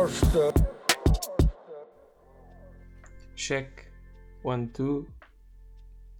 Costa. 0.00 0.50
Check. 3.36 3.92
One, 4.42 4.68
two, 4.68 5.06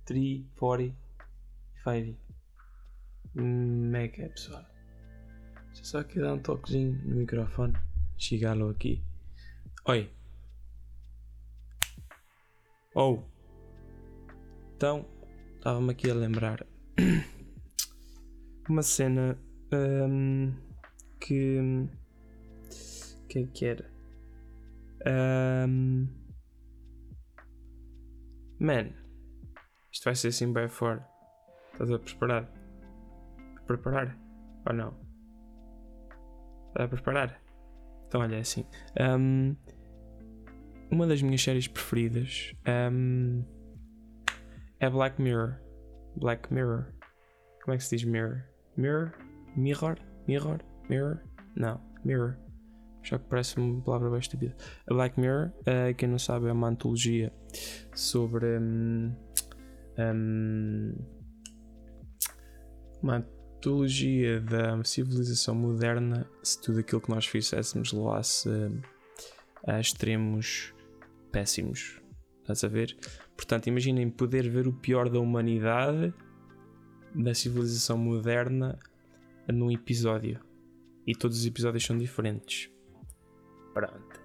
three, 0.04 0.45
forty, 0.54 0.95
five. 1.82 2.14
Como 3.32 3.96
é 3.96 4.08
que 4.08 4.21
é, 4.21 4.28
pessoal? 4.28 4.67
Deixa 5.69 5.85
só 5.85 6.01
aqui 6.01 6.21
dar 6.21 6.35
um 6.35 6.38
toquezinho 6.40 6.92
no 7.06 7.17
microfone. 7.17 7.72
Chegá-lo 8.19 8.69
aqui. 8.69 9.03
Oi. 9.87 10.10
Oh. 12.94 13.22
Então, 14.76 15.06
estava-me 15.56 15.92
aqui 15.92 16.10
a 16.10 16.15
lembrar 16.15 16.66
uma 18.69 18.83
cena 18.83 19.38
hum, 19.72 20.52
que. 21.19 21.88
Que 23.30 23.39
é 23.39 23.47
que 23.47 23.65
era? 23.65 23.91
Hum, 25.07 26.09
man, 28.59 28.91
isto 29.93 30.05
vai 30.05 30.15
ser 30.16 30.29
assim 30.29 30.53
bem 30.53 30.69
fora. 30.69 31.06
Estás 31.73 31.91
a 31.93 31.98
preparar? 31.98 32.53
Preparar? 33.66 34.19
Ou 34.66 34.75
não? 34.75 34.98
Estás 36.69 36.87
a 36.87 36.89
preparar? 36.89 37.43
Então 38.09 38.20
olha 38.20 38.37
é 38.37 38.41
assim. 38.41 38.66
hum, 39.01 39.56
uma 40.91 41.06
das 41.06 41.23
minhas 41.23 41.41
séries 41.41 41.69
preferidas 41.69 42.53
hum, 42.92 43.45
é 44.81 44.91
Black 44.91 45.23
Mirror. 45.23 45.61
Black 46.17 46.53
Mirror. 46.53 46.92
Como 47.62 47.75
é 47.75 47.78
que 47.78 47.84
se 47.84 47.97
diz 47.97 48.05
Mirror? 48.05 48.42
Mirror? 48.77 49.12
Mirror? 49.56 49.98
Mirror? 50.27 50.59
Mirror? 50.89 51.22
Não, 51.55 51.81
Mirror. 52.05 52.50
Já 53.11 53.19
que 53.19 53.25
parece 53.25 53.58
uma 53.58 53.83
palavra 53.83 54.08
bem 54.08 54.20
estúpida. 54.20 54.56
A 54.89 54.94
Black 54.94 55.19
Mirror, 55.19 55.48
uh, 55.62 55.94
quem 55.97 56.08
não 56.08 56.19
sabe, 56.19 56.47
é 56.47 56.53
uma 56.53 56.69
antologia 56.69 57.33
sobre. 57.92 58.47
hum, 58.58 59.12
hum, 59.98 60.94
uma 63.03 63.16
antologia 63.16 64.41
da 64.41 64.83
civilização 64.84 65.56
moderna 65.56 66.25
se 66.42 66.61
tudo 66.61 66.81
aquilo 66.81 67.00
que 67.00 67.11
nós 67.11 67.27
fizéssemos 67.27 67.92
levasse 67.92 68.48
a 69.66 69.81
extremos 69.81 70.72
péssimos. 71.33 72.00
Estás 72.42 72.62
a 72.62 72.69
ver? 72.69 72.97
Portanto, 73.36 73.66
imaginem 73.66 74.08
poder 74.08 74.48
ver 74.48 74.69
o 74.69 74.72
pior 74.72 75.08
da 75.08 75.19
humanidade, 75.19 76.14
da 77.14 77.34
civilização 77.34 77.98
moderna, 77.98 78.78
num 79.48 79.70
episódio. 79.70 80.38
E 81.06 81.14
todos 81.14 81.38
os 81.38 81.47
episódios 81.47 81.84
são 81.84 81.98
diferentes. 81.98 82.70
Pronto. 83.72 84.20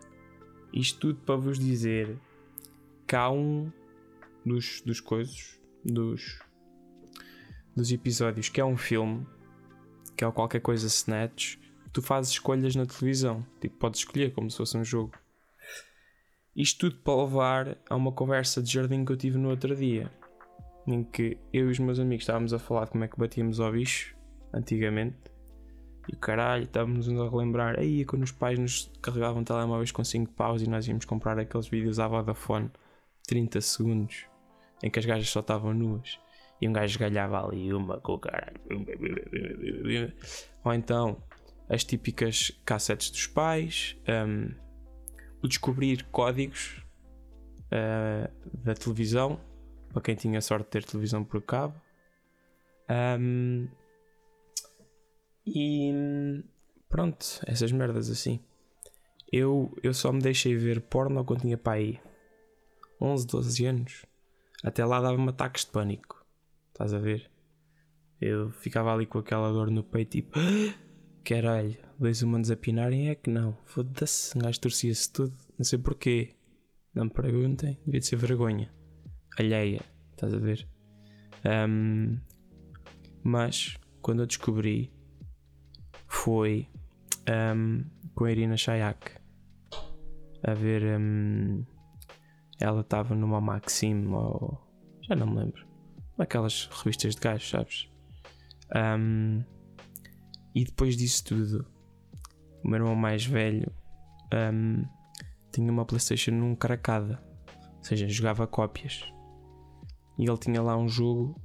Isto 0.74 1.00
tudo 1.00 1.20
para 1.22 1.36
vos 1.36 1.58
dizer 1.58 2.18
que 3.08 3.16
há 3.16 3.30
um 3.30 3.72
dos, 4.46 4.82
dos 4.82 5.00
coisas, 5.00 5.60
dos, 5.84 6.40
dos 7.76 7.92
episódios, 7.92 8.50
que 8.50 8.60
é 8.60 8.66
um 8.66 8.78
filme, 8.78 9.26
que 10.18 10.24
é 10.26 10.32
qualquer 10.32 10.60
coisa 10.60 10.88
Snatch, 10.88 11.58
tu 11.94 12.02
fazes 12.02 12.32
escolhas 12.32 12.76
na 12.76 12.86
televisão. 12.86 13.46
Tipo, 13.62 13.78
podes 13.78 14.02
escolher 14.02 14.34
como 14.34 14.50
se 14.50 14.58
fosse 14.58 14.78
um 14.78 14.84
jogo. 14.84 15.14
Isto 16.56 16.90
tudo 16.90 17.02
para 17.02 17.24
levar 17.24 17.78
a 17.90 17.96
uma 17.96 18.12
conversa 18.12 18.62
de 18.62 18.72
jardim 18.72 19.04
que 19.04 19.12
eu 19.12 19.18
tive 19.18 19.38
no 19.38 19.50
outro 19.50 19.76
dia, 19.76 20.12
em 20.88 21.04
que 21.04 21.38
eu 21.52 21.68
e 21.68 21.72
os 21.72 21.80
meus 21.80 22.00
amigos 22.00 22.24
estávamos 22.24 22.54
a 22.54 22.60
falar 22.60 22.86
de 22.86 22.92
como 22.92 23.04
é 23.04 23.08
que 23.08 23.20
batíamos 23.20 23.60
ao 23.60 23.72
bicho 23.72 24.16
antigamente. 24.54 25.35
E 26.08 26.16
caralho, 26.16 26.64
estávamos 26.64 27.10
a 27.10 27.30
relembrar 27.30 27.80
aí 27.80 28.06
quando 28.06 28.24
os 28.24 28.32
pais 28.32 28.60
nos 28.60 28.92
carregavam 29.02 29.44
telemóveis 29.44 29.92
com 29.92 30.04
5 30.04 30.32
paus 30.34 30.62
e 30.62 30.70
nós 30.70 30.88
íamos 30.88 31.06
comprar 31.06 31.38
aqueles 31.40 31.68
vídeos 31.68 32.00
à 32.00 32.08
Vodafone 32.08 32.70
30 33.28 33.60
segundos 33.62 34.26
em 34.84 34.90
que 34.90 35.00
as 35.00 35.06
gajas 35.06 35.30
só 35.30 35.40
estavam 35.40 35.74
nuas 35.74 36.20
e 36.62 36.68
um 36.68 36.74
gajo 36.74 37.00
galhava 37.00 37.44
ali 37.44 37.74
uma 37.74 38.00
com 38.00 38.14
o 38.14 38.20
caralho. 38.20 38.60
Ou 40.64 40.74
então 40.74 41.22
as 41.68 41.84
típicas 41.84 42.52
cassetes 42.64 43.10
dos 43.10 43.28
pais, 43.28 43.98
um, 44.08 44.54
o 45.42 45.48
descobrir 45.48 46.04
códigos 46.12 46.84
uh, 47.72 48.32
da 48.64 48.74
televisão, 48.74 49.40
para 49.90 50.02
quem 50.02 50.16
tinha 50.16 50.42
sorte 50.42 50.66
de 50.66 50.70
ter 50.70 50.84
televisão 50.84 51.24
por 51.24 51.42
cabo. 51.42 51.76
Um, 53.20 53.68
e 55.46 56.44
pronto, 56.90 57.26
essas 57.46 57.72
merdas 57.72 58.10
assim. 58.10 58.40
Eu, 59.32 59.76
eu 59.84 59.94
só 59.94 60.12
me 60.12 60.22
deixei 60.22 60.56
ver 60.56 60.82
porno 60.82 61.24
quando 61.26 61.42
tinha 61.42 61.58
para 61.58 61.74
aí 61.74 62.00
11, 63.02 63.28
12 63.28 63.66
anos. 63.66 64.06
Até 64.64 64.86
lá 64.86 65.02
dava-me 65.02 65.30
ataques 65.30 65.66
de 65.66 65.72
pânico. 65.72 66.26
Estás 66.70 66.94
a 66.94 67.00
ver? 67.00 67.30
Eu 68.20 68.50
ficava 68.52 68.94
ali 68.94 69.06
com 69.06 69.20
aquela 69.20 69.52
dor 69.52 69.70
no 69.70 69.84
peito, 69.84 70.12
tipo, 70.12 70.40
caralho, 71.24 71.78
dois 72.00 72.22
humanos 72.22 72.50
a 72.50 72.56
pinarem 72.56 73.10
é 73.10 73.16
que 73.16 73.30
não. 73.30 73.58
Foda-se, 73.66 74.38
um 74.38 74.42
gajo 74.42 74.60
torcia-se 74.60 75.12
tudo, 75.12 75.36
não 75.58 75.66
sei 75.66 75.78
porquê. 75.80 76.36
Não 76.94 77.06
me 77.06 77.12
perguntem, 77.12 77.78
devia 77.86 78.00
de 78.00 78.06
ser 78.06 78.16
vergonha. 78.16 78.74
Alheia, 79.38 79.82
estás 80.12 80.34
a 80.34 80.38
ver? 80.38 80.66
Um, 81.46 82.18
mas, 83.22 83.76
quando 84.02 84.22
eu 84.22 84.26
descobri, 84.26 84.95
foi 86.08 86.68
um, 87.30 87.84
com 88.14 88.26
a 88.26 88.32
Irina 88.32 88.58
Shayak 88.58 89.12
a 90.44 90.54
ver. 90.54 91.00
Um, 91.00 91.66
ela 92.60 92.82
estava 92.82 93.14
numa 93.16 93.42
Maxim 93.42 94.08
ou. 94.08 94.62
já 95.02 95.16
não 95.16 95.28
me 95.28 95.38
lembro. 95.38 95.66
Aquelas 96.18 96.70
revistas 96.72 97.16
de 97.16 97.22
gajos, 97.22 97.50
sabes? 97.50 97.90
Um, 98.74 99.44
e 100.54 100.64
depois 100.64 100.96
disso 100.96 101.26
tudo, 101.26 101.66
o 102.64 102.70
meu 102.70 102.80
irmão 102.80 102.96
mais 102.96 103.26
velho 103.26 103.70
um, 104.34 104.86
tinha 105.52 105.70
uma 105.72 105.86
PlayStation 105.86 106.32
1 106.32 106.56
caracada, 106.56 107.22
ou 107.78 107.84
seja, 107.84 108.08
jogava 108.08 108.48
cópias. 108.48 109.04
E 110.18 110.24
ele 110.24 110.38
tinha 110.38 110.62
lá 110.62 110.78
um 110.78 110.88
jogo. 110.88 111.42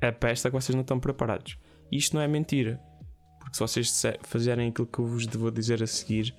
É 0.00 0.12
para 0.12 0.30
esta 0.30 0.50
que 0.50 0.56
vocês 0.56 0.74
não 0.74 0.82
estão 0.82 1.00
preparados. 1.00 1.58
Isto 1.90 2.14
não 2.14 2.22
é 2.22 2.28
mentira, 2.28 2.80
porque 3.48 3.56
se 3.56 3.60
vocês 3.60 4.02
fizerem 4.24 4.68
aquilo 4.68 4.86
que 4.86 4.98
eu 4.98 5.06
vos 5.06 5.24
vou 5.24 5.50
dizer 5.50 5.82
a 5.82 5.86
seguir, 5.86 6.34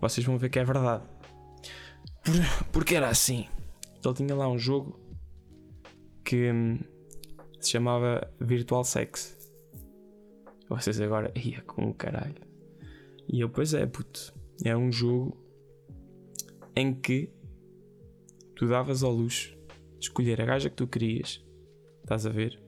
vocês 0.00 0.26
vão 0.26 0.36
ver 0.36 0.50
que 0.50 0.58
é 0.58 0.64
verdade. 0.64 1.02
Porque 2.70 2.94
era 2.94 3.08
assim. 3.08 3.46
Ele 4.04 4.14
tinha 4.14 4.34
lá 4.34 4.48
um 4.48 4.58
jogo 4.58 5.00
que 6.22 6.52
hum, 6.52 6.78
se 7.58 7.70
chamava 7.70 8.30
Virtual 8.38 8.84
Sex. 8.84 9.34
Vocês 10.68 11.00
agora 11.00 11.32
ia 11.34 11.62
com 11.62 11.88
o 11.88 11.94
caralho. 11.94 12.36
E 13.32 13.40
eu, 13.40 13.48
pois 13.48 13.72
é, 13.72 13.86
puto. 13.86 14.34
É 14.62 14.76
um 14.76 14.92
jogo 14.92 15.36
em 16.74 16.92
que 16.94 17.30
tu 18.54 18.68
davas 18.68 19.02
ao 19.02 19.12
luxo 19.12 19.56
de 19.98 20.06
escolher 20.06 20.40
a 20.40 20.44
gaja 20.44 20.68
que 20.68 20.76
tu 20.76 20.86
querias. 20.86 21.42
Estás 22.02 22.26
a 22.26 22.30
ver? 22.30 22.60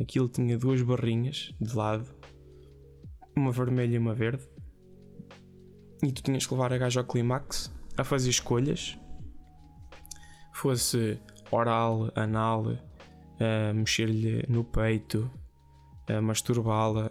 Aquilo 0.00 0.28
tinha 0.28 0.58
duas 0.58 0.82
barrinhas 0.82 1.54
de 1.60 1.76
lado, 1.76 2.23
uma 3.36 3.50
vermelha 3.50 3.94
e 3.94 3.98
uma 3.98 4.14
verde. 4.14 4.48
E 6.02 6.12
tu 6.12 6.22
tinhas 6.22 6.46
que 6.46 6.52
levar 6.52 6.72
a 6.72 6.78
gaja 6.78 7.00
ao 7.00 7.06
clímax 7.06 7.72
a 7.96 8.04
fazer 8.04 8.30
escolhas, 8.30 8.98
fosse 10.52 11.20
oral, 11.50 12.10
anal, 12.14 12.66
a 13.40 13.72
mexer-lhe 13.72 14.44
no 14.48 14.64
peito, 14.64 15.30
a 16.08 16.20
masturbá-la, 16.20 17.10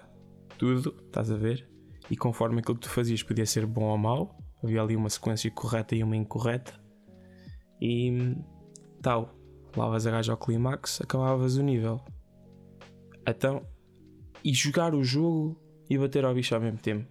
tudo, 0.57 0.95
estás 1.05 1.31
a 1.31 1.35
ver? 1.35 1.67
E 2.09 2.17
conforme 2.17 2.59
aquilo 2.59 2.75
que 2.75 2.81
tu 2.81 2.89
fazias 2.89 3.23
podia 3.23 3.45
ser 3.45 3.65
bom 3.65 3.85
ou 3.85 3.97
mau, 3.97 4.37
havia 4.63 4.81
ali 4.81 4.95
uma 4.95 5.09
sequência 5.09 5.49
correta 5.51 5.95
e 5.95 6.03
uma 6.03 6.15
incorreta, 6.15 6.73
e 7.81 8.35
tal, 9.01 9.35
lavas 9.75 10.05
a 10.07 10.11
gaja 10.11 10.33
ao 10.33 10.37
clímax, 10.37 11.01
acabavas 11.01 11.57
o 11.57 11.63
nível. 11.63 11.99
Então, 13.27 13.65
e 14.43 14.53
jogar 14.53 14.93
o 14.93 15.03
jogo 15.03 15.62
e 15.93 15.97
bater 15.97 16.25
ao 16.25 16.33
bicho 16.33 16.55
ao 16.55 16.61
mesmo 16.61 16.79
tempo, 16.79 17.07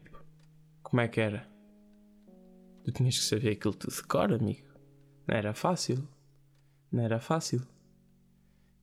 como 0.83 1.01
é 1.01 1.09
que 1.09 1.21
era? 1.21 1.49
Tu 2.85 2.93
tinhas 2.93 3.19
que 3.19 3.25
saber 3.25 3.51
aquilo 3.51 3.75
tudo 3.75 3.95
de 3.95 4.03
cor, 4.03 4.33
amigo. 4.33 4.67
Não 5.27 5.37
era 5.37 5.55
fácil. 5.55 6.07
Não 6.91 7.05
era 7.05 7.21
fácil. 7.21 7.63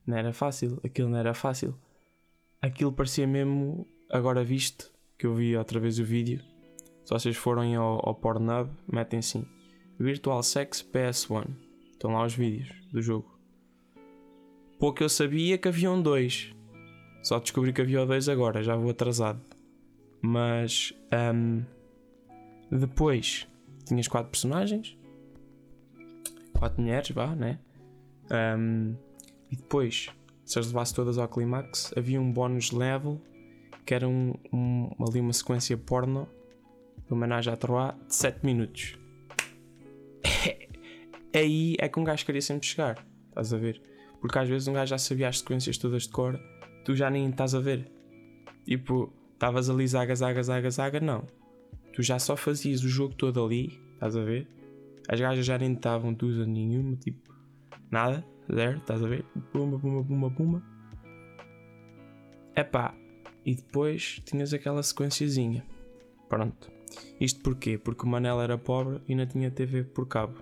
Não 0.06 0.16
era 0.16 0.32
fácil. 0.32 0.80
Aquilo 0.82 1.10
não 1.10 1.18
era 1.18 1.34
fácil. 1.34 1.78
Aquilo 2.62 2.92
parecia 2.92 3.26
mesmo, 3.26 3.86
agora 4.10 4.42
visto, 4.42 4.90
que 5.18 5.26
eu 5.26 5.34
vi 5.34 5.56
outra 5.56 5.78
vez 5.78 5.98
o 5.98 6.04
vídeo. 6.04 6.42
Se 7.04 7.12
vocês 7.12 7.36
forem 7.36 7.76
ao, 7.76 8.00
ao 8.08 8.14
Pornhub, 8.14 8.70
metem 8.90 9.18
assim: 9.18 9.46
Virtual 9.98 10.42
Sex 10.42 10.82
PS1. 10.82 11.46
Estão 11.92 12.12
lá 12.12 12.24
os 12.24 12.34
vídeos 12.34 12.70
do 12.90 13.02
jogo. 13.02 13.38
Pouco 14.78 15.02
eu 15.02 15.08
sabia 15.10 15.58
que 15.58 15.68
haviam 15.68 16.00
dois. 16.00 16.54
Só 17.22 17.38
descobri 17.38 17.72
que 17.72 17.82
havia 17.82 18.06
dois 18.06 18.30
agora, 18.30 18.62
já 18.62 18.74
vou 18.74 18.90
atrasado. 18.90 19.49
Mas. 20.22 20.92
Um, 21.12 21.64
Depois 22.70 23.48
tinhas 23.84 24.06
quatro 24.06 24.30
personagens, 24.30 24.96
quatro 26.56 26.80
mulheres, 26.80 27.10
vá, 27.10 27.34
né? 27.34 27.58
Um, 28.30 28.94
e 29.50 29.56
depois, 29.56 30.08
se 30.44 30.58
as 30.58 30.68
levasse 30.68 30.94
todas 30.94 31.18
ao 31.18 31.28
clímax, 31.28 31.92
havia 31.96 32.20
um 32.20 32.32
bónus 32.32 32.70
level 32.70 33.20
que 33.84 33.94
era 33.94 34.08
um, 34.08 34.34
um, 34.52 34.90
ali 35.04 35.20
uma 35.20 35.32
sequência 35.32 35.76
porno 35.76 36.28
de 37.06 37.12
homenagem 37.12 37.52
à 37.52 37.56
Troá 37.56 37.96
de 38.06 38.14
7 38.14 38.46
minutos. 38.46 38.96
Aí 41.34 41.74
é 41.78 41.88
que 41.88 41.98
um 41.98 42.04
gajo 42.04 42.24
queria 42.24 42.42
sempre 42.42 42.68
chegar, 42.68 43.04
estás 43.28 43.52
a 43.52 43.56
ver? 43.56 43.82
Porque 44.20 44.38
às 44.38 44.48
vezes 44.48 44.68
um 44.68 44.74
gajo 44.74 44.90
já 44.90 44.98
sabia 44.98 45.28
as 45.28 45.40
sequências 45.40 45.76
todas 45.76 46.04
de 46.04 46.10
cor, 46.10 46.38
tu 46.84 46.94
já 46.94 47.10
nem 47.10 47.28
estás 47.28 47.52
a 47.52 47.58
ver. 47.58 47.90
Tipo, 48.64 49.12
estavas 49.40 49.70
ali 49.70 49.88
zaga, 49.88 50.14
zaga, 50.14 50.42
zaga, 50.42 50.70
zaga, 50.70 51.00
não. 51.00 51.26
Tu 51.94 52.02
já 52.02 52.18
só 52.18 52.36
fazias 52.36 52.84
o 52.84 52.88
jogo 52.90 53.14
todo 53.14 53.42
ali, 53.42 53.80
estás 53.94 54.14
a 54.14 54.22
ver? 54.22 54.46
As 55.08 55.18
gajas 55.18 55.46
já 55.46 55.56
nem 55.56 55.72
estavam 55.72 56.12
duas 56.12 56.46
nenhuma, 56.46 56.94
tipo, 56.96 57.34
nada, 57.90 58.22
zero, 58.54 58.76
estás 58.76 59.02
a 59.02 59.08
ver? 59.08 59.24
Pumba, 59.50 59.78
pumba, 59.78 60.04
pumba, 60.04 60.30
pumba. 60.30 60.62
Epá, 62.54 62.94
e 63.46 63.54
depois 63.54 64.20
tinhas 64.26 64.52
aquela 64.52 64.82
sequenciazinha. 64.82 65.64
Pronto. 66.28 66.70
Isto 67.18 67.40
porquê? 67.40 67.78
Porque 67.78 68.04
o 68.04 68.08
Manel 68.08 68.42
era 68.42 68.58
pobre 68.58 69.00
e 69.08 69.14
não 69.14 69.26
tinha 69.26 69.50
TV 69.50 69.84
por 69.84 70.06
cabo. 70.06 70.34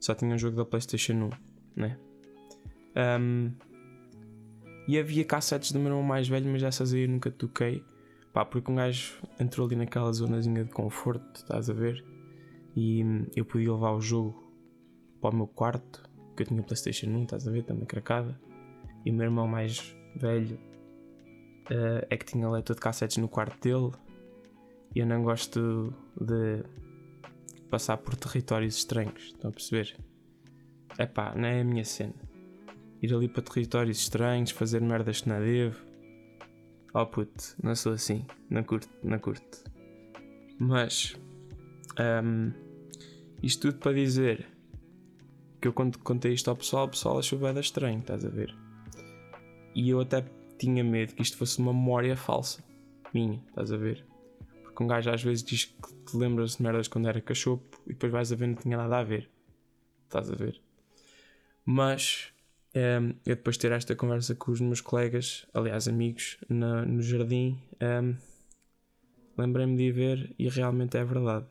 Só 0.00 0.14
tinha 0.14 0.34
um 0.34 0.38
jogo 0.38 0.56
da 0.56 0.64
PlayStation 0.64 1.12
1, 1.12 1.30
né? 1.76 1.98
Um, 3.20 3.52
e 4.88 4.98
havia 4.98 5.24
cassetes 5.26 5.72
do 5.72 5.78
meu 5.78 5.88
irmão 5.88 6.02
mais 6.02 6.26
velho, 6.26 6.50
mas 6.50 6.62
essas 6.62 6.94
aí 6.94 7.02
eu 7.02 7.08
nunca 7.10 7.30
toquei. 7.30 7.84
Pá, 8.34 8.44
porque 8.44 8.68
um 8.68 8.74
gajo 8.74 9.22
entrou 9.38 9.64
ali 9.64 9.76
naquela 9.76 10.12
zonazinha 10.12 10.64
de 10.64 10.72
conforto, 10.72 11.36
estás 11.36 11.70
a 11.70 11.72
ver? 11.72 12.04
E 12.74 13.00
eu 13.36 13.44
podia 13.44 13.72
levar 13.72 13.92
o 13.92 14.00
jogo 14.00 14.52
para 15.20 15.30
o 15.30 15.36
meu 15.36 15.46
quarto, 15.46 16.02
que 16.36 16.42
eu 16.42 16.46
tinha 16.48 16.60
PlayStation 16.60 17.06
1, 17.06 17.22
estás 17.22 17.46
a 17.46 17.52
ver? 17.52 17.62
Também 17.62 17.86
cracada. 17.86 18.36
E 19.04 19.10
o 19.12 19.14
meu 19.14 19.26
irmão 19.26 19.46
mais 19.46 19.96
velho 20.16 20.56
uh, 21.70 22.04
é 22.10 22.16
que 22.16 22.24
tinha 22.24 22.50
leitor 22.50 22.74
de 22.74 22.82
cassetes 22.82 23.18
no 23.18 23.28
quarto 23.28 23.62
dele. 23.62 23.92
E 24.92 24.98
eu 24.98 25.06
não 25.06 25.22
gosto 25.22 25.94
de 26.20 26.64
passar 27.70 27.98
por 27.98 28.16
territórios 28.16 28.78
estranhos, 28.78 29.26
estão 29.26 29.50
a 29.50 29.52
perceber? 29.52 29.96
É 30.98 31.06
pá, 31.06 31.36
não 31.36 31.46
é 31.46 31.60
a 31.60 31.64
minha 31.64 31.84
cena. 31.84 32.14
Ir 33.00 33.14
ali 33.14 33.28
para 33.28 33.42
territórios 33.42 33.98
estranhos, 33.98 34.50
fazer 34.50 34.80
merdas 34.80 35.20
que 35.20 35.28
não 35.28 35.38
devo. 35.38 35.93
Oh 36.96 37.06
puto, 37.06 37.56
não 37.60 37.74
sou 37.74 37.92
assim, 37.92 38.24
não 38.48 38.62
curto, 38.62 38.88
não 39.02 39.18
curto. 39.18 39.64
Mas, 40.60 41.16
um, 41.98 42.52
isto 43.42 43.62
tudo 43.62 43.80
para 43.80 43.94
dizer 43.94 44.46
que 45.60 45.66
eu 45.66 45.72
quando 45.72 45.98
contei 45.98 46.32
isto 46.32 46.48
ao 46.48 46.54
pessoal, 46.56 46.86
o 46.86 46.90
pessoal 46.90 47.18
achou 47.18 47.36
bem 47.36 47.58
estranho, 47.58 47.98
estás 47.98 48.24
a 48.24 48.28
ver? 48.28 48.54
E 49.74 49.90
eu 49.90 50.00
até 50.00 50.24
tinha 50.56 50.84
medo 50.84 51.14
que 51.14 51.22
isto 51.22 51.36
fosse 51.36 51.58
uma 51.58 51.72
memória 51.72 52.16
falsa 52.16 52.62
minha, 53.12 53.42
estás 53.48 53.72
a 53.72 53.76
ver? 53.76 54.06
Porque 54.62 54.84
um 54.84 54.86
gajo 54.86 55.10
às 55.10 55.20
vezes 55.20 55.42
diz 55.42 55.64
que 55.64 55.94
te 56.04 56.16
lembras 56.16 56.56
de 56.56 56.62
merdas 56.62 56.86
quando 56.86 57.08
era 57.08 57.20
cachopo 57.20 57.82
e 57.86 57.88
depois 57.88 58.12
vais 58.12 58.30
a 58.30 58.36
ver 58.36 58.46
não 58.46 58.54
tinha 58.54 58.76
nada 58.76 58.98
a 58.98 59.02
ver, 59.02 59.28
estás 60.04 60.30
a 60.30 60.34
ver? 60.36 60.62
Mas 61.64 62.33
um, 62.74 63.08
eu 63.24 63.36
depois 63.36 63.56
de 63.56 63.60
ter 63.60 63.72
esta 63.72 63.94
conversa 63.94 64.34
com 64.34 64.50
os 64.50 64.60
meus 64.60 64.80
colegas, 64.80 65.46
aliás 65.54 65.86
amigos, 65.86 66.38
na, 66.48 66.84
no 66.84 67.00
jardim, 67.00 67.60
um, 67.80 68.16
lembrei-me 69.38 69.76
de 69.76 69.84
ir 69.84 69.92
ver 69.92 70.34
e 70.38 70.48
realmente 70.48 70.96
é 70.96 71.04
verdade. 71.04 71.46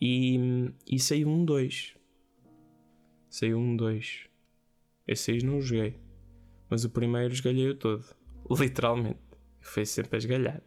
E, 0.00 0.70
e 0.86 0.98
saiu 0.98 1.28
um 1.28 1.44
2. 1.44 1.96
Saiu 3.28 3.58
um 3.58 3.76
2. 3.76 4.28
Esse 5.08 5.32
aí 5.32 5.42
não 5.42 5.60
joguei. 5.60 5.98
Mas 6.68 6.84
o 6.84 6.90
primeiro 6.90 7.32
esgalhei-o 7.32 7.74
todo. 7.74 8.04
Literalmente. 8.50 9.18
Foi 9.60 9.84
sempre 9.84 10.16
a 10.16 10.18
esgalhar. 10.18 10.62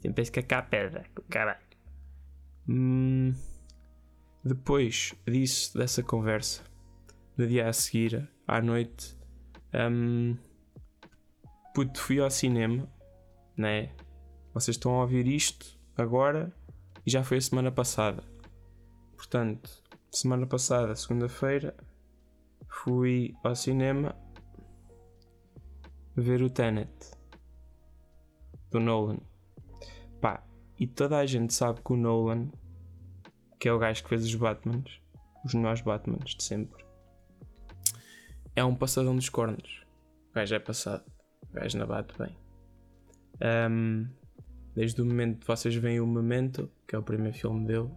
Sempre 0.00 0.20
a 0.20 0.22
escacar 0.22 0.58
a 0.60 0.62
pedra. 0.62 1.04
Caralho. 1.28 1.60
Hum, 2.68 3.34
depois 4.44 5.14
disso, 5.26 5.76
dessa 5.76 6.02
conversa, 6.02 6.62
no 7.40 7.46
dia 7.46 7.70
a 7.70 7.72
seguir, 7.72 8.28
à 8.46 8.60
noite, 8.60 9.16
um, 9.90 10.36
puto, 11.74 11.98
fui 11.98 12.20
ao 12.20 12.30
cinema, 12.30 12.86
né? 13.56 13.94
Vocês 14.52 14.76
estão 14.76 14.96
a 14.96 15.00
ouvir 15.00 15.26
isto 15.26 15.80
agora 15.96 16.54
e 17.06 17.10
já 17.10 17.24
foi 17.24 17.38
a 17.38 17.40
semana 17.40 17.72
passada. 17.72 18.22
Portanto, 19.16 19.70
semana 20.10 20.46
passada, 20.46 20.94
segunda-feira, 20.94 21.74
fui 22.68 23.34
ao 23.42 23.56
cinema 23.56 24.14
ver 26.14 26.42
o 26.42 26.50
Tenet 26.50 26.92
do 28.70 28.80
Nolan. 28.80 29.20
Pá, 30.20 30.44
e 30.78 30.86
toda 30.86 31.16
a 31.16 31.24
gente 31.24 31.54
sabe 31.54 31.80
que 31.80 31.94
o 31.94 31.96
Nolan, 31.96 32.50
que 33.58 33.66
é 33.66 33.72
o 33.72 33.78
gajo 33.78 34.02
que 34.02 34.10
fez 34.10 34.26
os 34.26 34.34
Batmans, 34.34 35.00
os 35.42 35.54
melhores 35.54 35.80
Batmans 35.80 36.34
de 36.34 36.42
sempre, 36.42 36.89
é 38.54 38.64
um 38.64 38.74
passadão 38.74 39.14
dos 39.14 39.28
cornos. 39.28 39.82
O 40.30 40.34
gajo 40.34 40.54
é 40.54 40.58
passado, 40.58 41.04
o 41.50 41.54
gajo 41.54 41.78
não 41.78 41.86
bate 41.86 42.16
bem. 42.18 42.36
Um, 43.70 44.08
desde 44.74 45.00
o 45.00 45.04
momento 45.04 45.40
que 45.40 45.46
vocês 45.46 45.74
veem 45.74 46.00
o 46.00 46.06
Memento, 46.06 46.70
que 46.86 46.94
é 46.94 46.98
o 46.98 47.02
primeiro 47.02 47.36
filme 47.36 47.66
dele, 47.66 47.90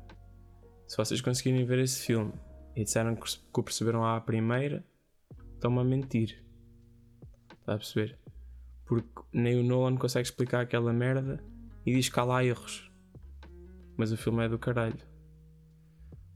se 0.88 0.97
vocês 0.97 1.21
conseguirem 1.21 1.65
ver 1.65 1.79
esse 1.79 2.05
filme 2.05 2.33
e 2.75 2.83
disseram 2.83 3.15
que 3.15 3.27
o 3.53 3.63
perceberam 3.63 4.05
à 4.05 4.19
primeira, 4.19 4.83
estão-me 5.53 5.79
a 5.79 5.83
mentir. 5.83 6.44
Está 7.59 7.75
a 7.75 7.77
perceber? 7.77 8.19
Porque 8.85 9.21
nem 9.31 9.59
o 9.59 9.63
Nolan 9.63 9.95
consegue 9.95 10.27
explicar 10.27 10.61
aquela 10.61 10.91
merda 10.91 11.44
e 11.85 11.94
diz 11.94 12.09
que 12.09 12.19
há 12.19 12.23
lá 12.23 12.44
erros. 12.44 12.91
Mas 13.95 14.11
o 14.11 14.17
filme 14.17 14.44
é 14.45 14.50
do 14.50 14.59
caralho. 14.59 15.00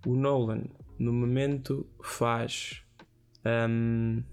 O 0.06 0.16
Nolan, 0.16 0.64
no 0.98 1.12
momento, 1.12 1.86
faz. 2.02 2.84
Um, 3.46 4.24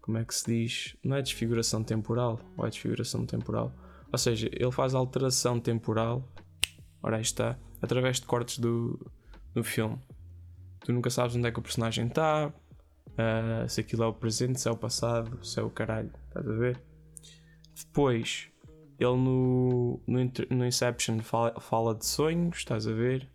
como 0.00 0.18
é 0.18 0.24
que 0.24 0.34
se 0.34 0.46
diz? 0.46 0.96
Não 1.04 1.16
é 1.16 1.22
desfiguração 1.22 1.82
temporal? 1.82 2.40
Ou 2.56 2.66
é 2.66 2.70
desfiguração 2.70 3.26
temporal? 3.26 3.72
Ou 4.12 4.18
seja, 4.18 4.48
ele 4.52 4.72
faz 4.72 4.94
alteração 4.94 5.58
temporal. 5.58 6.28
Ora, 7.02 7.16
aí 7.16 7.22
está. 7.22 7.58
Através 7.82 8.20
de 8.20 8.26
cortes 8.26 8.58
do, 8.58 8.98
do 9.52 9.64
filme. 9.64 9.98
Tu 10.80 10.92
nunca 10.92 11.10
sabes 11.10 11.34
onde 11.34 11.48
é 11.48 11.50
que 11.50 11.58
o 11.58 11.62
personagem 11.62 12.06
está, 12.06 12.52
Uh, 13.16 13.66
se 13.66 13.80
aquilo 13.80 14.02
é 14.02 14.06
o 14.06 14.12
presente, 14.12 14.60
se 14.60 14.68
é 14.68 14.70
o 14.70 14.76
passado, 14.76 15.42
se 15.42 15.58
é 15.58 15.62
o 15.62 15.70
caralho, 15.70 16.12
estás 16.28 16.46
a 16.46 16.52
ver? 16.52 16.82
Depois, 17.74 18.50
ele 18.98 19.16
no, 19.16 20.02
no, 20.06 20.18
no 20.50 20.66
Inception 20.66 21.20
fala, 21.20 21.58
fala, 21.58 21.94
de 21.94 22.04
sonhos, 22.04 22.58
estás 22.58 22.86
a 22.86 22.92
ver? 22.92 23.26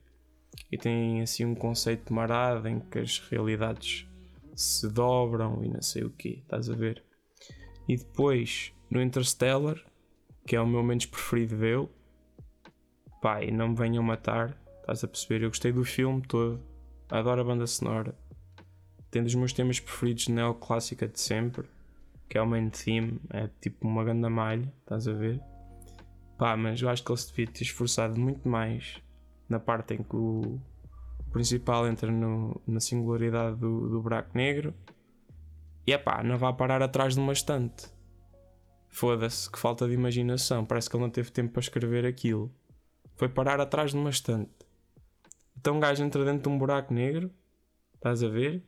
E 0.72 0.78
tem 0.78 1.22
assim 1.22 1.46
um 1.46 1.56
conceito 1.56 2.14
marado 2.14 2.68
em 2.68 2.80
que 2.80 3.00
as 3.00 3.18
realidades 3.20 4.08
se 4.56 4.88
dobram 4.90 5.64
e 5.64 5.70
não 5.70 5.82
sei 5.82 6.04
o 6.04 6.10
que, 6.10 6.40
estás 6.40 6.70
a 6.70 6.76
ver? 6.76 7.04
E 7.88 7.98
depois, 7.98 8.74
no 8.90 9.02
Interstellar, 9.02 9.78
que 10.46 10.56
é 10.56 10.62
o 10.62 10.68
meu 10.68 10.84
menos 10.84 11.06
preferido 11.06 11.58
dele, 11.58 11.90
pai, 13.22 13.52
não 13.52 13.70
me 13.70 13.76
venham 13.76 14.04
matar, 14.04 14.58
estás 14.80 15.04
a 15.04 15.08
perceber? 15.08 15.44
Eu 15.44 15.50
gostei 15.50 15.72
do 15.72 15.84
filme 15.84 16.22
todo, 16.22 16.62
adoro 17.10 17.42
a 17.42 17.44
banda 17.44 17.68
sonora 17.68 18.16
tem 19.12 19.22
dos 19.22 19.36
meus 19.36 19.52
temas 19.52 19.80
preferidos 19.80 20.30
neoclássica 20.30 21.06
de 21.06 21.20
sempre, 21.20 21.68
que 22.30 22.38
é 22.38 22.42
o 22.42 22.48
main 22.48 22.70
theme, 22.70 23.20
é 23.30 23.50
tipo 23.60 23.86
uma 23.86 24.06
grande 24.06 24.28
malha, 24.30 24.74
estás 24.80 25.06
a 25.06 25.12
ver? 25.12 25.42
Pá, 26.38 26.56
mas 26.56 26.82
eu 26.82 26.90
acho 26.90 27.04
que 27.04 27.12
ele 27.12 27.20
se 27.20 27.28
devia 27.28 27.48
ter 27.48 27.64
esforçado 27.64 28.18
muito 28.18 28.48
mais 28.48 29.02
na 29.50 29.60
parte 29.60 29.96
em 29.96 30.02
que 30.02 30.16
o 30.16 30.60
principal 31.32 31.88
entra 31.88 32.12
no, 32.12 32.62
na 32.68 32.80
singularidade 32.80 33.58
do, 33.58 33.90
do 33.90 34.02
buraco 34.02 34.38
negro 34.38 34.74
e 35.88 35.94
é 35.94 35.98
pá, 35.98 36.24
não 36.24 36.38
vai 36.38 36.54
parar 36.54 36.82
atrás 36.82 37.16
de 37.16 37.20
uma 37.20 37.34
estante. 37.34 37.88
Foda-se, 38.90 39.50
que 39.50 39.58
falta 39.58 39.88
de 39.88 39.94
imaginação. 39.94 40.66
Parece 40.66 40.90
que 40.90 40.96
ele 40.96 41.04
não 41.04 41.10
teve 41.10 41.32
tempo 41.32 41.54
para 41.54 41.62
escrever 41.62 42.06
aquilo. 42.06 42.52
Foi 43.16 43.30
parar 43.30 43.60
atrás 43.60 43.92
de 43.92 43.98
uma 43.98 44.10
estante. 44.10 44.52
Então 45.58 45.78
um 45.78 45.80
gajo 45.80 46.04
entra 46.04 46.26
dentro 46.26 46.44
de 46.44 46.50
um 46.50 46.58
buraco 46.58 46.94
negro, 46.94 47.32
estás 47.96 48.24
a 48.24 48.28
ver? 48.28 48.64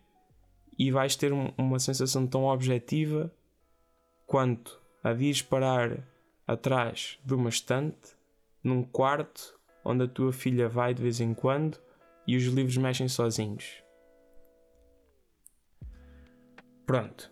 e 0.77 0.91
vais 0.91 1.15
ter 1.15 1.31
um, 1.33 1.51
uma 1.57 1.79
sensação 1.79 2.25
tão 2.27 2.45
objetiva 2.45 3.31
quanto 4.25 4.81
a 5.03 5.13
de 5.13 5.43
parar 5.43 5.99
atrás 6.47 7.19
de 7.23 7.33
uma 7.33 7.49
estante, 7.49 8.15
num 8.63 8.83
quarto 8.83 9.59
onde 9.83 10.03
a 10.03 10.07
tua 10.07 10.31
filha 10.31 10.69
vai 10.69 10.93
de 10.93 11.01
vez 11.01 11.19
em 11.19 11.33
quando 11.33 11.77
e 12.27 12.35
os 12.35 12.43
livros 12.45 12.77
mexem 12.77 13.07
sozinhos. 13.07 13.83
Pronto. 16.85 17.31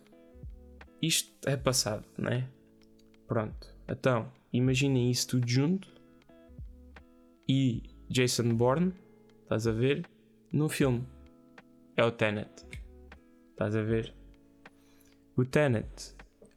Isto 1.00 1.48
é 1.48 1.56
passado, 1.56 2.06
não 2.16 2.30
é? 2.30 2.48
Pronto. 3.26 3.74
Então, 3.88 4.30
imaginem 4.52 5.10
isso 5.10 5.28
tudo 5.28 5.48
junto 5.48 5.88
e 7.48 7.82
Jason 8.08 8.54
Bourne, 8.54 8.92
estás 9.42 9.66
a 9.66 9.72
ver? 9.72 10.06
No 10.52 10.68
filme 10.68 11.04
é 11.96 12.04
o 12.04 12.10
Tenet, 12.10 12.50
estás 13.50 13.74
a 13.74 13.82
ver? 13.82 14.14
O 15.36 15.44
Tenet, 15.44 16.14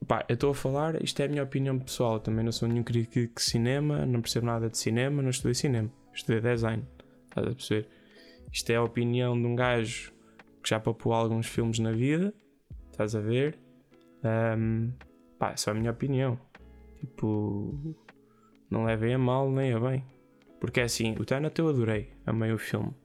pá, 0.07 0.25
eu 0.27 0.35
estou 0.35 0.51
a 0.51 0.55
falar, 0.55 1.01
isto 1.03 1.19
é 1.21 1.25
a 1.25 1.29
minha 1.29 1.43
opinião 1.43 1.79
pessoal. 1.79 2.19
Também 2.19 2.43
não 2.43 2.51
sou 2.51 2.67
nenhum 2.67 2.83
crítico 2.83 3.35
de 3.35 3.41
cinema, 3.41 4.05
não 4.05 4.21
percebo 4.21 4.45
nada 4.45 4.69
de 4.69 4.77
cinema, 4.77 5.21
não 5.21 5.29
estudei 5.29 5.53
cinema, 5.53 5.91
estudei 6.13 6.41
design, 6.41 6.85
estás 7.29 7.47
a 7.47 7.51
perceber? 7.51 7.89
Isto 8.55 8.69
é 8.69 8.77
a 8.77 8.83
opinião 8.83 9.37
de 9.37 9.45
um 9.45 9.53
gajo 9.53 10.13
que 10.63 10.69
já 10.69 10.79
papou 10.79 11.11
alguns 11.11 11.45
filmes 11.45 11.77
na 11.77 11.91
vida, 11.91 12.33
estás 12.89 13.13
a 13.13 13.19
ver? 13.19 13.59
Um, 14.23 14.93
pá, 15.37 15.51
é 15.51 15.57
só 15.57 15.71
a 15.71 15.73
minha 15.73 15.91
opinião. 15.91 16.39
Tipo, 16.97 17.97
não 18.71 18.85
levem 18.85 19.13
a 19.13 19.17
mal 19.17 19.51
nem 19.51 19.73
a 19.73 19.79
bem. 19.81 20.05
Porque 20.57 20.79
é 20.79 20.83
assim, 20.83 21.15
o 21.19 21.25
Tenet 21.25 21.59
eu 21.59 21.67
adorei, 21.67 22.13
amei 22.25 22.53
o 22.53 22.57
filme. 22.57 22.95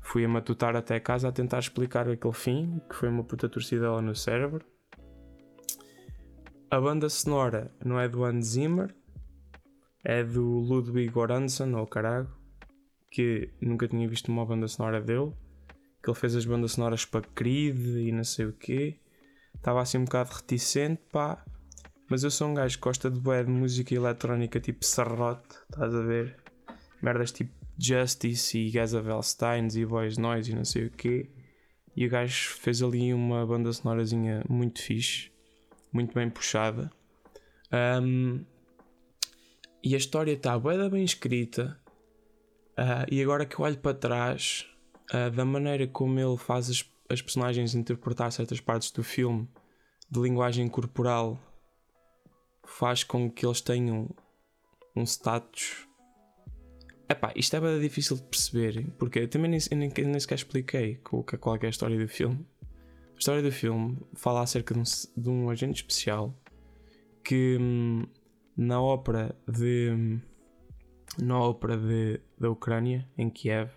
Fui 0.00 0.24
a 0.24 0.28
matutar 0.28 0.76
até 0.76 1.00
casa 1.00 1.28
a 1.28 1.32
tentar 1.32 1.58
explicar 1.58 2.08
aquele 2.08 2.32
fim, 2.32 2.80
que 2.88 2.94
foi 2.94 3.08
uma 3.08 3.24
puta 3.24 3.48
torcida 3.48 3.90
lá 3.90 4.00
no 4.00 4.14
cérebro. 4.14 4.64
A 6.70 6.80
banda 6.80 7.08
sonora 7.08 7.74
não 7.84 7.98
é 7.98 8.08
do 8.08 8.24
Hans 8.24 8.46
Zimmer, 8.46 8.94
é 10.04 10.22
do 10.22 10.44
Ludwig 10.44 11.12
Göransson, 11.12 11.74
ou 11.74 11.84
carago, 11.84 12.41
que 13.12 13.50
nunca 13.60 13.86
tinha 13.86 14.08
visto 14.08 14.32
uma 14.32 14.44
banda 14.44 14.66
sonora 14.66 15.00
dele, 15.00 15.32
que 16.02 16.10
ele 16.10 16.18
fez 16.18 16.34
as 16.34 16.46
bandas 16.46 16.72
sonoras 16.72 17.04
para 17.04 17.20
Creed 17.34 17.78
e 17.78 18.10
não 18.10 18.24
sei 18.24 18.46
o 18.46 18.52
quê. 18.54 18.98
Estava 19.54 19.82
assim 19.82 19.98
um 19.98 20.04
bocado 20.04 20.30
reticente, 20.32 21.00
pá. 21.12 21.44
Mas 22.08 22.24
eu 22.24 22.30
sou 22.30 22.48
um 22.48 22.54
gajo 22.54 22.76
que 22.76 22.82
gosta 22.82 23.10
de 23.10 23.20
bué 23.20 23.44
de 23.44 23.50
música 23.50 23.94
eletrónica 23.94 24.58
tipo 24.58 24.84
Serrote, 24.84 25.56
estás 25.70 25.94
a 25.94 26.02
ver? 26.02 26.36
Merdas 27.02 27.32
tipo 27.32 27.52
Justice 27.78 28.58
e 28.58 28.70
Gazavel 28.70 29.22
Steins 29.22 29.76
e 29.76 29.84
Boys 29.84 30.16
Noise 30.16 30.50
e 30.50 30.54
não 30.54 30.64
sei 30.64 30.86
o 30.86 30.90
quê. 30.90 31.30
E 31.94 32.06
o 32.06 32.10
gajo 32.10 32.50
fez 32.54 32.82
ali 32.82 33.12
uma 33.12 33.46
banda 33.46 33.70
sonorazinha 33.72 34.42
muito 34.48 34.80
fixe, 34.80 35.30
muito 35.92 36.14
bem 36.14 36.30
puxada. 36.30 36.90
Um, 38.02 38.42
e 39.84 39.94
a 39.94 39.98
história 39.98 40.32
está 40.32 40.58
bem 40.58 41.04
escrita. 41.04 41.81
Uh, 42.72 43.04
e 43.10 43.22
agora 43.22 43.44
que 43.44 43.58
eu 43.58 43.64
olho 43.64 43.78
para 43.78 43.94
trás, 43.96 44.66
uh, 45.12 45.30
da 45.30 45.44
maneira 45.44 45.86
como 45.86 46.18
ele 46.18 46.36
faz 46.36 46.70
as, 46.70 46.84
as 47.08 47.20
personagens 47.20 47.74
interpretar 47.74 48.32
certas 48.32 48.60
partes 48.60 48.90
do 48.90 49.02
filme, 49.02 49.48
de 50.10 50.20
linguagem 50.20 50.68
corporal 50.68 51.38
faz 52.64 53.04
com 53.04 53.30
que 53.30 53.44
eles 53.44 53.60
tenham 53.60 54.08
um 54.96 55.04
status. 55.04 55.86
Epá, 57.08 57.32
isto 57.36 57.56
é 57.56 57.60
bem 57.60 57.80
difícil 57.80 58.16
de 58.16 58.22
perceber, 58.22 58.86
porque 58.98 59.20
eu 59.20 59.28
também 59.28 59.50
nem, 59.50 59.60
nem, 59.72 59.90
nem 59.90 60.20
sequer 60.20 60.36
expliquei 60.36 60.96
qual, 60.96 61.58
é 61.60 61.66
a 61.66 61.70
história 61.70 61.98
do 61.98 62.08
filme. 62.08 62.46
A 63.14 63.18
história 63.18 63.42
do 63.42 63.52
filme 63.52 63.98
fala 64.14 64.42
acerca 64.42 64.74
de 64.74 64.80
um, 64.80 64.84
de 65.16 65.28
um 65.28 65.50
agente 65.50 65.82
especial 65.82 66.34
que 67.22 67.58
hum, 67.60 68.06
na 68.56 68.80
ópera 68.80 69.34
de 69.46 70.18
na 71.18 71.38
ópera 71.38 71.76
de, 71.76 72.20
da 72.38 72.50
Ucrânia, 72.50 73.08
em 73.16 73.28
Kiev, 73.28 73.70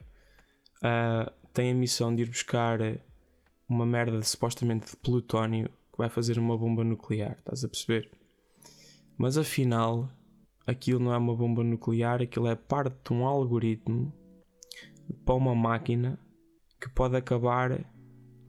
uh, 0.77 1.31
tem 1.53 1.71
a 1.71 1.75
missão 1.75 2.13
de 2.13 2.23
ir 2.23 2.29
buscar 2.29 2.79
uma 3.67 3.85
merda 3.85 4.21
supostamente 4.21 4.91
de 4.91 4.97
plutónio 4.97 5.69
que 5.91 5.97
vai 5.97 6.09
fazer 6.09 6.37
uma 6.37 6.57
bomba 6.57 6.83
nuclear, 6.83 7.37
estás 7.39 7.63
a 7.63 7.67
perceber? 7.67 8.11
Mas 9.17 9.37
afinal, 9.37 10.09
aquilo 10.67 10.99
não 10.99 11.13
é 11.13 11.17
uma 11.17 11.35
bomba 11.35 11.63
nuclear, 11.63 12.21
aquilo 12.21 12.47
é 12.47 12.55
parte 12.55 12.95
de 13.07 13.13
um 13.13 13.25
algoritmo 13.25 14.13
para 15.25 15.35
uma 15.35 15.55
máquina 15.55 16.19
que 16.79 16.89
pode 16.89 17.15
acabar 17.15 17.85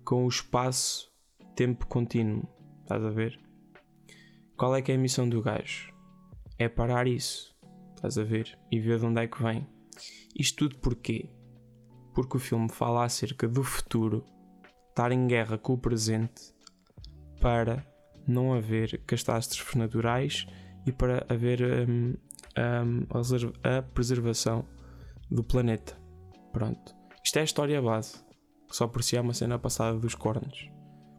com 0.05 0.25
o 0.25 0.29
espaço-tempo 0.29 1.87
contínuo. 1.87 2.49
Estás 2.83 3.05
a 3.05 3.11
ver? 3.11 3.39
Qual 4.57 4.75
é 4.75 4.83
que 4.83 4.93
é 4.93 4.95
a 4.95 4.99
missão 4.99 5.29
do 5.29 5.43
gajo? 5.43 5.93
É 6.59 6.69
parar 6.69 7.07
isso. 7.07 7.56
Estás 7.97 8.19
a 8.19 8.25
ver? 8.25 8.57
E 8.71 8.79
ver 8.79 9.01
de 9.01 9.07
onde 9.07 9.23
é 9.23 9.27
que 9.27 9.43
vem. 9.43 9.67
Isto 10.39 10.69
tudo 10.69 10.79
porquê? 10.81 11.31
Porque 12.15 12.37
o 12.37 12.41
filme 12.41 12.69
fala 12.69 13.05
acerca 13.05 13.49
do 13.49 13.65
futuro 13.65 14.25
estar 14.91 15.11
em 15.13 15.27
guerra 15.27 15.59
com 15.59 15.73
o 15.73 15.79
presente 15.79 16.55
para 17.41 17.85
não 18.27 18.55
haver 18.55 19.03
catástrofes 19.07 19.75
naturais 19.75 20.47
e 20.87 20.93
para 20.93 21.27
haver 21.29 21.63
um, 21.63 22.15
um, 22.59 23.07
a, 23.63 23.83
preservação 23.83 24.65
do 25.31 25.43
planeta. 25.43 25.99
Pronto. 26.53 26.95
Isto 27.25 27.39
é 27.39 27.41
a 27.41 27.45
história 27.45 27.83
base, 27.83 28.25
só 28.71 28.87
por 28.87 29.03
si 29.03 29.17
é 29.17 29.21
uma 29.21 29.35
cena 29.35 29.59
passada 29.59 29.99
dos 29.99 30.15
cornos. 30.15 30.71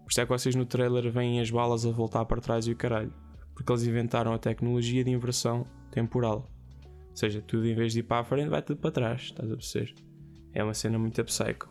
Por 0.04 0.12
isso 0.12 0.22
é 0.22 0.26
que 0.26 0.32
vocês 0.32 0.56
no 0.56 0.66
trailer 0.66 1.12
veem 1.12 1.40
as 1.42 1.52
balas 1.52 1.86
a 1.86 1.92
voltar 1.92 2.26
para 2.26 2.42
trás 2.42 2.66
e 2.66 2.72
o 2.72 2.78
caralho. 2.78 3.14
Porque 3.54 3.72
eles 3.72 3.84
inventaram 3.84 4.34
a 4.34 4.38
tecnologia 4.38 5.04
de 5.04 5.12
inversão 5.12 5.66
temporal. 5.92 6.48
Ou 7.18 7.20
seja, 7.20 7.42
tudo 7.42 7.66
em 7.66 7.74
vez 7.74 7.94
de 7.94 8.02
ir 8.02 8.04
para 8.04 8.22
a 8.22 8.24
frente 8.24 8.48
vai 8.48 8.62
tudo 8.62 8.80
para 8.80 8.92
trás, 8.92 9.22
estás 9.24 9.52
a 9.52 9.56
perceber? 9.56 9.96
É 10.54 10.64
uma 10.64 10.76
cena 10.76 11.00
muito 11.00 11.24
psycho. 11.26 11.68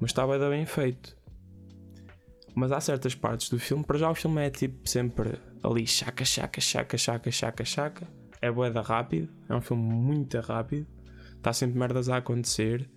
Mas 0.00 0.10
está 0.10 0.26
bem, 0.26 0.38
bem 0.38 0.64
feito. 0.64 1.14
Mas 2.54 2.72
há 2.72 2.80
certas 2.80 3.14
partes 3.14 3.50
do 3.50 3.58
filme, 3.58 3.84
para 3.84 3.98
já 3.98 4.10
o 4.10 4.14
filme 4.14 4.40
é 4.40 4.48
tipo 4.48 4.88
sempre 4.88 5.38
ali 5.62 5.86
chaca, 5.86 6.24
chaca, 6.24 6.62
chaca, 6.62 6.96
chaca, 6.96 7.30
chaca, 7.30 7.62
chaca. 7.62 8.08
É 8.40 8.50
boeda 8.50 8.80
rápido, 8.80 9.28
é 9.50 9.54
um 9.54 9.60
filme 9.60 9.82
muito 9.82 10.40
rápido. 10.40 10.86
Está 11.36 11.52
sempre 11.52 11.78
merdas 11.78 12.08
a 12.08 12.16
acontecer. 12.16 12.88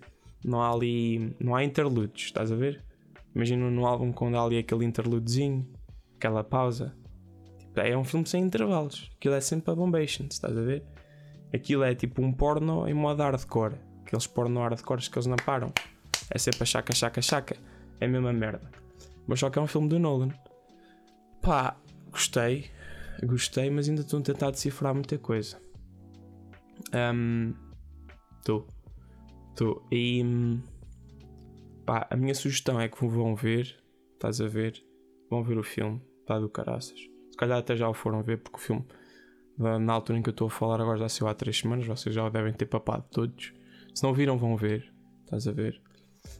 Não 0.42 0.62
há 0.62 0.72
ali. 0.72 1.36
Não 1.38 1.54
há 1.54 1.62
interludes, 1.62 2.24
estás 2.24 2.50
a 2.50 2.56
ver? 2.56 2.82
Imagina 3.34 3.70
no 3.70 3.84
álbum 3.84 4.10
quando 4.10 4.38
há 4.38 4.42
ali 4.42 4.56
aquele 4.56 4.86
interludezinho, 4.86 5.70
aquela 6.16 6.42
pausa. 6.42 6.96
Tipo, 7.58 7.80
é 7.80 7.94
um 7.94 8.04
filme 8.04 8.26
sem 8.26 8.42
intervalos. 8.42 9.10
Aquilo 9.16 9.34
é 9.34 9.40
sempre 9.42 9.70
a 9.70 9.74
bombation, 9.74 10.28
estás 10.30 10.56
a 10.56 10.62
ver? 10.62 10.82
Aquilo 11.52 11.82
é 11.82 11.94
tipo 11.94 12.22
um 12.22 12.32
porno 12.32 12.88
em 12.88 12.94
modo 12.94 13.22
hardcore. 13.22 13.76
Aqueles 14.02 14.26
porno 14.26 14.60
hardcore 14.60 15.08
que 15.10 15.18
eles 15.18 15.26
não 15.26 15.36
param. 15.36 15.72
É 16.30 16.38
sempre 16.38 16.62
a 16.62 16.66
chaca, 16.66 16.94
chaca, 16.94 17.22
chaca. 17.22 17.56
É 18.00 18.06
a 18.06 18.08
mesma 18.08 18.32
merda. 18.32 18.70
Mas 19.26 19.40
só 19.40 19.50
que 19.50 19.58
é 19.58 19.62
um 19.62 19.66
filme 19.66 19.88
do 19.88 19.98
Nolan. 19.98 20.30
Pá, 21.42 21.76
gostei. 22.10 22.70
Gostei, 23.22 23.70
mas 23.70 23.88
ainda 23.88 24.02
estou 24.02 24.20
a 24.20 24.22
tentar 24.22 24.50
decifrar 24.50 24.94
muita 24.94 25.18
coisa. 25.18 25.60
Estou. 26.86 28.60
Um, 28.60 28.64
estou. 29.50 29.86
E. 29.90 30.22
Pá, 31.84 32.06
a 32.10 32.16
minha 32.16 32.34
sugestão 32.34 32.80
é 32.80 32.88
que 32.88 33.04
vão 33.04 33.34
ver. 33.34 33.82
Estás 34.14 34.40
a 34.40 34.46
ver? 34.46 34.82
Vão 35.30 35.42
ver 35.42 35.58
o 35.58 35.62
filme. 35.62 36.00
Está 36.20 36.38
do 36.38 36.48
caraças. 36.48 36.98
Se 37.30 37.36
calhar 37.36 37.58
até 37.58 37.76
já 37.76 37.88
o 37.88 37.94
foram 37.94 38.22
ver, 38.22 38.38
porque 38.38 38.56
o 38.56 38.60
filme, 38.60 38.84
na 39.58 39.92
altura 39.92 40.18
em 40.18 40.22
que 40.22 40.28
eu 40.28 40.32
estou 40.32 40.46
a 40.46 40.50
falar, 40.50 40.80
agora 40.80 40.98
já 40.98 41.08
saiu 41.08 41.28
há 41.28 41.34
3 41.34 41.58
semanas. 41.58 41.86
Vocês 41.86 42.14
já 42.14 42.24
o 42.24 42.30
devem 42.30 42.52
ter 42.52 42.66
papado 42.66 43.04
todos. 43.10 43.52
Se 43.94 44.02
não 44.02 44.14
viram, 44.14 44.38
vão 44.38 44.56
ver. 44.56 44.92
Estás 45.24 45.48
a 45.48 45.52
ver? 45.52 45.80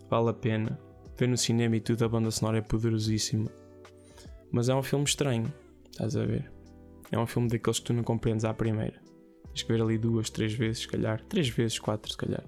Vale 0.09 0.31
a 0.31 0.33
pena 0.33 0.79
ver 1.19 1.29
no 1.29 1.37
cinema 1.37 1.77
e 1.77 1.81
tudo, 1.81 2.05
a 2.05 2.09
banda 2.09 2.31
sonora 2.31 2.59
é 2.59 2.61
poderosíssima. 2.61 3.51
Mas 4.53 4.69
é 4.69 4.75
um 4.75 4.83
filme 4.83 5.05
estranho, 5.05 5.53
estás 5.91 6.17
a 6.17 6.25
ver? 6.25 6.51
É 7.11 7.19
um 7.19 7.27
filme 7.27 7.49
daqueles 7.49 7.81
que 7.81 7.87
tu 7.87 7.93
não 7.93 8.05
compreendes 8.05 8.45
à 8.45 8.55
primeira. 8.55 9.01
Tens 9.49 9.63
que 9.63 9.73
ver 9.73 9.83
ali 9.83 9.99
duas, 9.99 10.31
três 10.31 10.53
vezes, 10.53 10.83
se 10.83 10.89
calhar. 10.89 11.21
Três 11.25 11.49
vezes, 11.49 11.79
quatro, 11.79 12.11
se 12.11 12.17
calhar. 12.17 12.45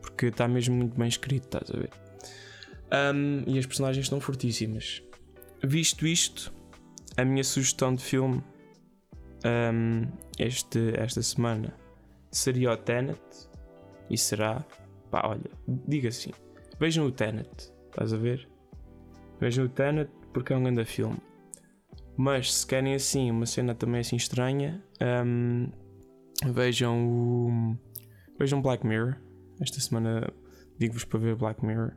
Porque 0.00 0.26
está 0.26 0.46
mesmo 0.46 0.76
muito 0.76 0.96
bem 0.96 1.08
escrito, 1.08 1.44
estás 1.44 1.70
a 1.70 1.78
ver? 1.78 1.90
Um, 3.14 3.42
e 3.46 3.58
as 3.58 3.66
personagens 3.66 4.04
estão 4.04 4.20
fortíssimas. 4.20 5.02
Visto 5.64 6.06
isto, 6.06 6.52
a 7.16 7.24
minha 7.24 7.42
sugestão 7.42 7.94
de 7.94 8.04
filme 8.04 8.42
um, 9.44 10.06
este, 10.38 10.92
esta 10.96 11.22
semana 11.22 11.74
seria 12.30 12.72
o 12.72 12.76
Tenet. 12.76 13.20
E 14.08 14.16
será. 14.16 14.64
Pá, 15.10 15.22
olha, 15.26 15.50
diga 15.86 16.08
assim: 16.08 16.30
vejam 16.78 17.06
o 17.06 17.12
Tenet. 17.12 17.72
Estás 17.90 18.12
a 18.12 18.16
ver? 18.16 18.48
Vejam 19.40 19.64
o 19.64 19.68
Tenet 19.68 20.10
porque 20.32 20.52
é 20.52 20.56
um 20.56 20.62
grande 20.62 20.84
filme. 20.84 21.18
Mas 22.16 22.52
se 22.52 22.66
querem 22.66 22.94
assim, 22.94 23.30
uma 23.30 23.44
cena 23.44 23.74
também 23.74 24.00
assim 24.00 24.16
estranha, 24.16 24.82
um, 25.24 25.68
vejam 26.52 27.06
o. 27.06 27.76
Vejam 28.38 28.62
Black 28.62 28.86
Mirror. 28.86 29.16
Esta 29.60 29.80
semana 29.80 30.30
digo-vos 30.78 31.04
para 31.04 31.18
ver 31.18 31.36
Black 31.36 31.64
Mirror. 31.64 31.92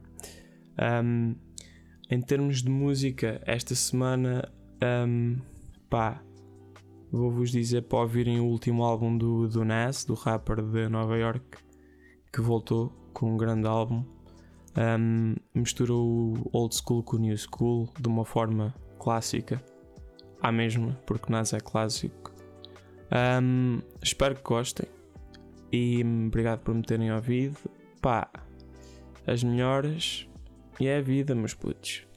Um, 1.03 1.36
em 2.10 2.22
termos 2.22 2.63
de 2.63 2.69
música, 2.69 3.41
esta 3.46 3.75
semana, 3.75 4.51
um, 5.05 5.38
pá, 5.89 6.24
vou-vos 7.12 7.51
dizer 7.51 7.84
para 7.84 8.00
ouvirem 8.00 8.39
o 8.39 8.46
último 8.46 8.84
álbum 8.84 9.18
do, 9.18 9.48
do 9.48 9.66
Nas, 9.66 10.04
do 10.04 10.13
rapper 10.13 10.62
de 10.62 10.88
Nova 10.89 11.18
York, 11.18 11.58
que 12.32 12.42
voltou 12.42 12.94
com 13.13 13.34
um 13.34 13.38
grande 13.38 13.68
álbum 13.68 14.04
um, 14.78 15.36
misturou 15.54 16.34
o 16.38 16.50
old 16.54 16.75
school 16.75 17.04
com 17.04 17.18
o 17.18 17.20
new 17.20 17.38
school 17.38 17.89
de 18.00 18.08
uma 18.08 18.25
forma 18.25 18.74
clássica, 18.98 19.62
à 20.42 20.51
mesma, 20.51 20.98
porque 21.06 21.32
Nas 21.32 21.54
é 21.54 21.60
clássico. 21.60 22.32
Um, 23.42 23.82
espero 24.01 24.36
que 24.36 24.44
gostem. 24.44 24.88
E 25.72 26.04
obrigado 26.28 26.62
por 26.62 26.74
me 26.74 26.82
terem 26.82 27.12
ouvido. 27.12 27.58
Pá, 28.01 28.30
as 29.28 29.44
melhores. 29.44 30.28
E 30.80 30.88
é 30.88 30.98
a 30.98 31.01
vida, 31.01 31.36
meus 31.36 31.54
putos. 31.54 32.09